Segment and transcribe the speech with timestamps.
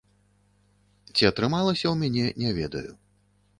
[1.15, 2.91] Ці атрымалася ў мяне, не ведаю.